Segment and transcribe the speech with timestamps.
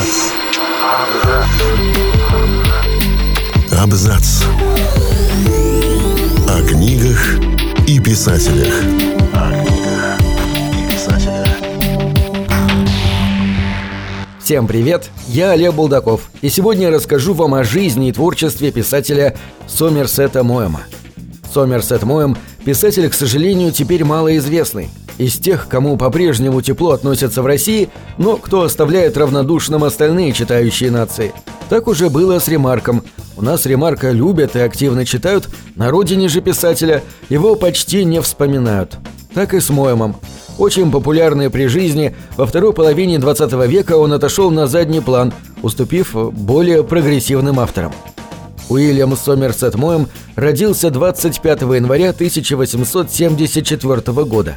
[0.00, 0.32] Абзац.
[3.78, 4.42] Абзац.
[6.48, 7.38] О книгах
[7.86, 8.72] и писателях.
[14.38, 19.36] Всем привет, я Олег Булдаков, и сегодня я расскажу вам о жизни и творчестве писателя
[19.68, 20.80] Сомерсета Моэма.
[21.52, 24.88] Сомерсет Моэм– писатель, к сожалению, теперь малоизвестный.
[25.20, 31.34] Из тех, кому по-прежнему тепло относятся в России, но кто оставляет равнодушным остальные читающие нации.
[31.68, 33.02] Так уже было с Ремарком.
[33.36, 38.96] У нас Ремарка любят и активно читают, на родине же писателя его почти не вспоминают.
[39.34, 40.16] Так и с Моэмом.
[40.56, 46.14] Очень популярный при жизни, во второй половине 20 века он отошел на задний план, уступив
[46.32, 47.92] более прогрессивным авторам.
[48.70, 54.56] Уильям Сомерсет Моэм родился 25 января 1874 года.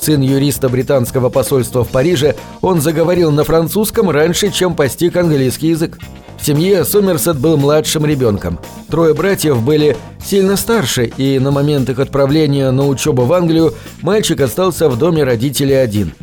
[0.00, 6.00] Сын юриста британского посольства в Париже, он заговорил на французском раньше, чем постиг английский язык.
[6.40, 8.58] В семье Сомерсет был младшим ребенком.
[8.88, 14.40] Трое братьев были сильно старше, и на момент их отправления на учебу в Англию мальчик
[14.40, 16.14] остался в доме родителей один.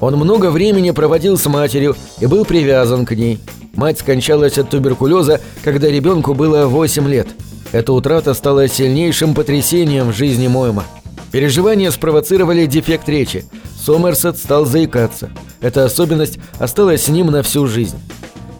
[0.00, 3.38] Он много времени проводил с матерью и был привязан к ней.
[3.78, 7.28] Мать скончалась от туберкулеза, когда ребенку было 8 лет.
[7.70, 10.82] Эта утрата стала сильнейшим потрясением в жизни Моэма.
[11.30, 13.44] Переживания спровоцировали дефект речи.
[13.80, 15.30] Сомерсет стал заикаться.
[15.60, 17.96] Эта особенность осталась с ним на всю жизнь.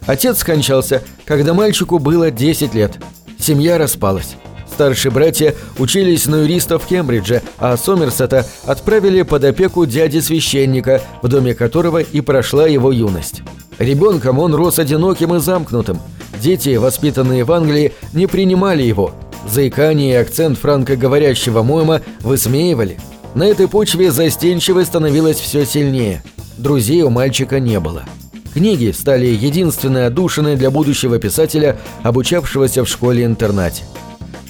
[0.06, 2.92] Отец скончался, когда мальчику было 10 лет.
[3.40, 4.36] Семья распалась.
[4.72, 11.54] Старшие братья учились на юриста в Кембридже, а Сомерсета отправили под опеку дяди-священника, в доме
[11.54, 13.42] которого и прошла его юность.
[13.78, 16.00] Ребенком он рос одиноким и замкнутым.
[16.40, 19.12] Дети, воспитанные в Англии, не принимали его.
[19.48, 22.98] Заикание и акцент франкоговорящего Моэма высмеивали.
[23.34, 26.22] На этой почве застенчивость становилась все сильнее.
[26.56, 28.04] Друзей у мальчика не было.
[28.52, 33.84] Книги стали единственной отдушиной для будущего писателя, обучавшегося в школе-интернате.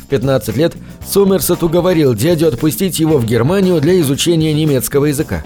[0.03, 0.75] В 15 лет
[1.07, 5.45] Сомерсет уговорил дядю отпустить его в Германию для изучения немецкого языка.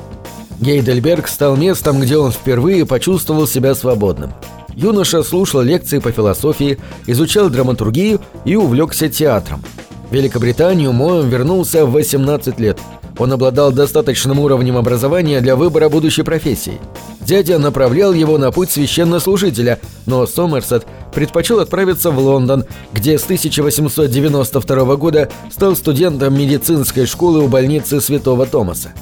[0.61, 4.33] Гейдельберг стал местом, где он впервые почувствовал себя свободным.
[4.75, 9.63] Юноша слушал лекции по философии, изучал драматургию и увлекся театром.
[10.11, 12.79] В Великобританию Моэм вернулся в 18 лет.
[13.19, 16.81] Он обладал достаточным уровнем образования для выбора будущей профессии.
[17.21, 24.97] Дядя направлял его на путь священнослужителя, но Сомерсет предпочел отправиться в Лондон, где с 1892
[24.97, 28.93] года стал студентом медицинской школы у больницы Святого Томаса.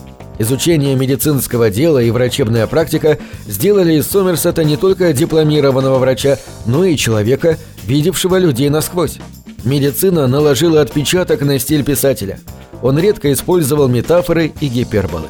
[0.41, 6.97] Изучение медицинского дела и врачебная практика сделали из Сомерсета не только дипломированного врача, но и
[6.97, 9.19] человека, видевшего людей насквозь.
[9.65, 12.41] Медицина наложила отпечаток на стиль писателя.
[12.81, 15.29] Он редко использовал метафоры и гиперболы.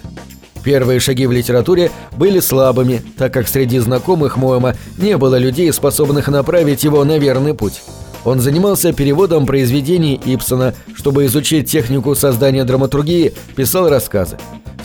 [0.63, 6.29] Первые шаги в литературе были слабыми, так как среди знакомых Моэма не было людей, способных
[6.29, 7.83] направить его на верный путь.
[8.25, 14.37] Он занимался переводом произведений Ипсона, чтобы изучить технику создания драматургии, писал рассказы.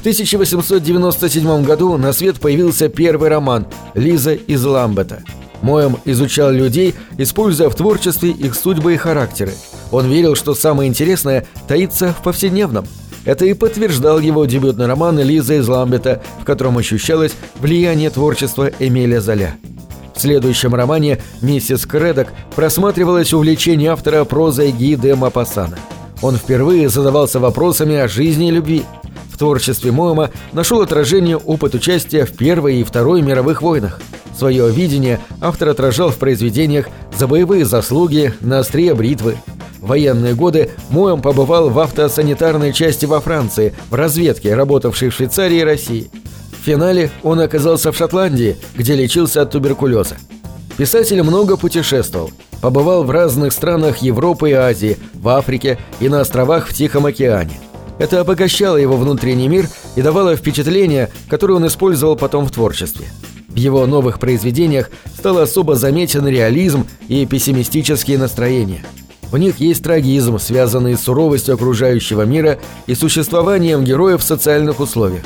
[0.06, 5.24] 1897 году на свет появился первый роман «Лиза из Ламбета».
[5.64, 9.54] Моем изучал людей, используя в творчестве их судьбы и характеры.
[9.92, 12.86] Он верил, что самое интересное таится в повседневном.
[13.26, 19.20] Это и подтверждал его дебютный роман «Лиза из Ламбета», в котором ощущалось влияние творчества Эмиля
[19.22, 19.56] Золя.
[20.16, 25.80] В следующем романе «Миссис Кредок» просматривалось увлечение автора прозой Ги де Мапассана.
[26.22, 28.84] Он впервые задавался вопросами о жизни и любви–
[29.36, 34.00] в творчестве Моэма нашел отражение опыт участия в Первой и Второй мировых войнах.
[34.38, 36.88] Свое видение автор отражал в произведениях
[37.18, 39.36] «За боевые заслуги», «На острие бритвы».
[39.82, 45.58] В военные годы Моэм побывал в автосанитарной части во Франции, в разведке, работавшей в Швейцарии
[45.58, 46.10] и России.
[46.58, 50.16] В финале он оказался в Шотландии, где лечился от туберкулеза.
[50.78, 52.32] Писатель много путешествовал,
[52.62, 57.60] побывал в разных странах Европы и Азии, в Африке и на островах в Тихом океане.
[57.98, 63.08] Это обогащало его внутренний мир и давало впечатление, которое он использовал потом в творчестве.
[63.48, 68.84] В его новых произведениях стал особо заметен реализм и пессимистические настроения.
[69.32, 75.24] В них есть трагизм, связанный с суровостью окружающего мира и существованием героев в социальных условиях.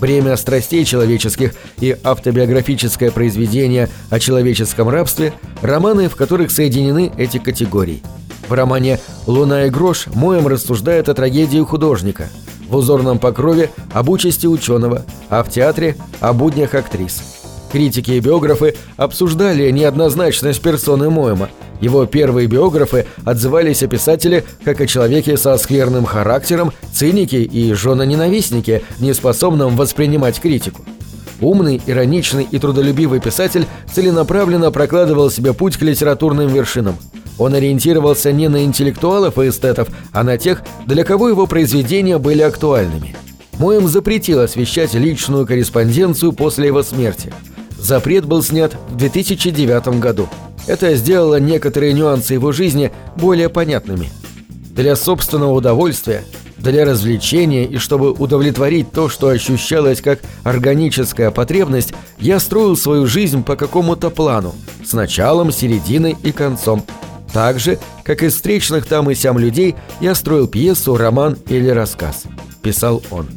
[0.00, 5.32] Бремя страстей человеческих и автобиографическое произведение о человеческом рабстве–
[5.62, 8.02] романы, в которых соединены эти категории–
[8.48, 12.28] в романе «Луна и грош» Моем рассуждает о трагедии художника,
[12.68, 17.22] в «Узорном покрове»– об участи ученого, а в театре– о буднях актрис.
[17.72, 21.48] Критики и биографы обсуждали неоднозначность персоны Моэма.
[21.80, 28.82] Его первые биографы отзывались о писателе как о человеке со скверным характером, цинике и женоненавистнике,
[29.00, 30.82] неспособном воспринимать критику.
[31.40, 36.96] Умный, ироничный и трудолюбивый писатель целенаправленно прокладывал себе путь к литературным вершинам.
[37.38, 42.42] Он ориентировался не на интеллектуалов и эстетов, а на тех, для кого его произведения были
[42.42, 43.16] актуальными.
[43.58, 47.32] Моем запретил освещать личную корреспонденцию после его смерти.
[47.78, 50.28] Запрет был снят в 2009 году.
[50.66, 54.10] Это сделало некоторые нюансы его жизни более понятными.
[54.70, 56.24] Для собственного удовольствия,
[56.56, 63.44] для развлечения и чтобы удовлетворить то, что ощущалось как органическая потребность, я строил свою жизнь
[63.44, 64.54] по какому-то плану,
[64.84, 66.84] с началом, серединой и концом.
[67.32, 72.24] Так же, как из встречных там и сям людей, я строил пьесу, роман или рассказ.
[72.62, 73.28] Писал он.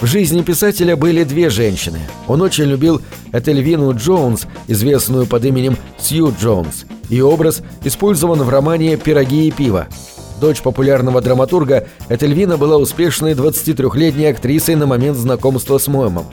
[0.00, 2.00] В жизни писателя были две женщины.
[2.28, 3.00] Он очень любил
[3.32, 6.84] Этельвину Джонс, известную под именем Сью Джонс.
[7.08, 9.86] Ее образ использован в романе «Пироги и пиво».
[10.40, 16.26] Дочь популярного драматурга, Этельвина была успешной 23-летней актрисой на момент знакомства с Моэмом.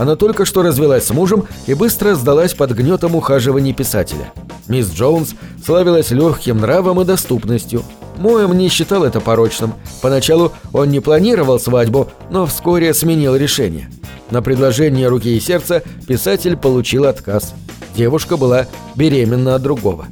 [0.00, 4.32] Она только что развелась с мужем и быстро сдалась под гнетом ухаживаний писателя.
[4.66, 7.82] Мисс Джонс славилась легким нравом и доступностью.
[8.16, 9.74] Моэм не считал это порочным.
[10.00, 13.90] Поначалу он не планировал свадьбу, но вскоре сменил решение.
[14.30, 17.52] На предложение руки и сердца писатель получил отказ.
[17.94, 20.06] Девушка была беременна от другого.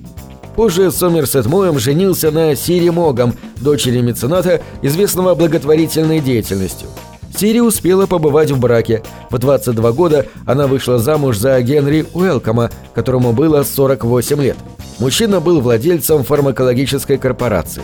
[0.55, 6.88] Позже Сомерсет Моэм женился на Сири Могам, дочери мецената, известного благотворительной деятельностью.
[7.38, 9.05] Сири успела побывать в браке.
[9.31, 14.56] В 22 года она вышла замуж за Генри Уэлкома, которому было 48 лет.
[14.99, 17.82] Мужчина был владельцем фармакологической корпорации.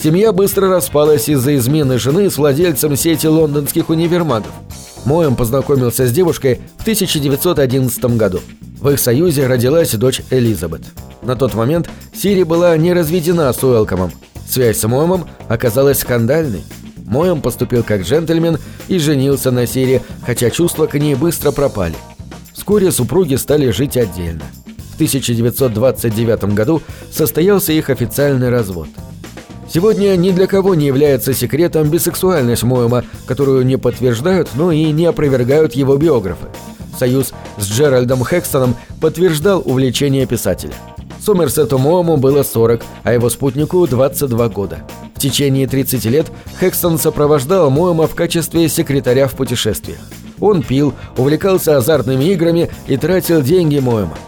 [0.00, 4.52] Семья быстро распалась из-за измены жены с владельцем сети лондонских универмагов.
[5.04, 8.38] Моэм познакомился с девушкой в 1911 году.
[8.80, 10.82] В их союзе родилась дочь Элизабет.
[11.20, 14.12] На тот момент Сири была не разведена с Уэлкомом.
[14.48, 16.62] Связь с Моэмом оказалась скандальной.
[17.06, 18.58] Моэм поступил как джентльмен
[18.88, 21.94] и женился на Сири, хотя чувства к ней быстро пропали.
[22.52, 24.44] Вскоре супруги стали жить отдельно.
[24.92, 28.88] В 1929 году состоялся их официальный развод.
[29.68, 35.06] Сегодня ни для кого не является секретом бисексуальность Моэма, которую не подтверждают, но и не
[35.06, 36.46] опровергают его биографы.
[36.96, 40.74] Союз с Джеральдом Хекстоном подтверждал увлечение писателя.
[41.20, 44.78] Сомерсету Моэму было 40, а его спутнику 22 года.
[45.24, 46.26] Течение 30 лет
[46.60, 50.00] Хекстон сопровождал Моэма в качестве секретаря в путешествиях.
[50.38, 54.18] Он пил, увлекался азартными играми и тратил деньги Моэма.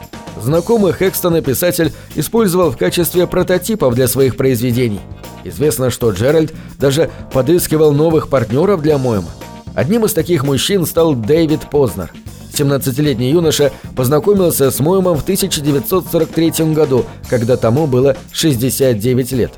[0.43, 5.01] Знакомый Хекстона писатель использовал в качестве прототипов для своих произведений–
[5.45, 9.29] Известно, что Джеральд даже подыскивал новых партнеров для Моэма.
[9.75, 12.11] Одним из таких мужчин стал Дэвид Познер.
[12.55, 19.53] 17-летний юноша познакомился с Моэмом в 1943 году, когда тому было 69 лет.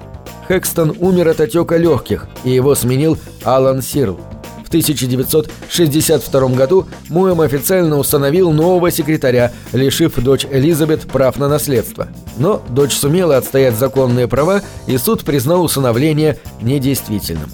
[0.49, 4.19] Хэкстон умер от отека легких, и его сменил Алан Сирл.
[4.65, 12.09] В 1962 году Моэм официально установил нового секретаря, лишив дочь Элизабет прав на наследство.
[12.39, 17.51] Но дочь сумела отстоять законные права, и суд признал усыновление недействительным.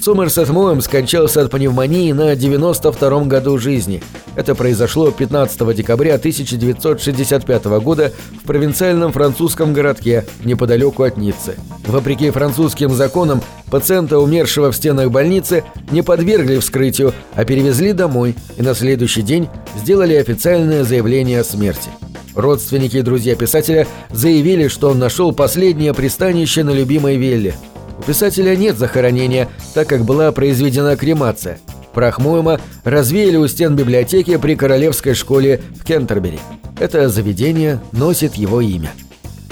[0.00, 4.02] Сомерсет Моэм скончался от пневмонии на 92-м году жизни.
[4.34, 8.10] Это произошло 15 декабря 1965 года
[8.42, 11.56] в провинциальном французском городке неподалеку от Ниццы.
[11.86, 18.62] Вопреки французским законам, пациента, умершего в стенах больницы, не подвергли вскрытию, а перевезли домой и
[18.62, 21.90] на следующий день сделали официальное заявление о смерти.
[22.34, 27.54] Родственники и друзья писателя заявили, что он нашел последнее пристанище на любимой вилле–
[28.10, 31.60] писателя нет захоронения, так как была произведена кремация.
[31.94, 36.40] Прах Моэма развеяли у стен библиотеки при Королевской школе в Кентербери.
[36.80, 38.90] Это заведение носит его имя.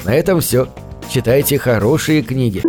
[0.04, 0.66] На этом все.
[1.08, 2.62] Читайте хорошие книги.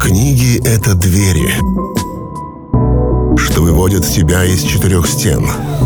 [0.00, 1.50] Книги— это двери,
[3.36, 5.44] что выводят тебя из четырех стен—